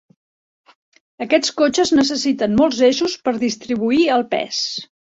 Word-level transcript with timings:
Aquests 1.25 1.53
cotxes 1.61 1.93
necessiten 1.99 2.59
molts 2.63 2.83
eixos 2.91 3.21
per 3.29 3.37
distribuir 3.47 4.05
el 4.19 4.29
pes. 4.37 4.69